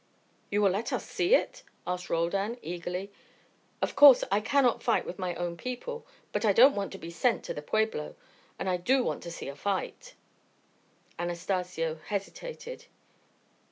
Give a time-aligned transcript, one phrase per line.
[0.49, 3.11] "You will let us see it?" asked Roldan, eagerly.
[3.83, 7.43] "Of course I cannot fight my own people; but I don't want to be sent
[7.43, 8.15] to the pueblo,
[8.57, 10.15] and I do want to see a fight."
[11.19, 12.87] Anastacio hesitated.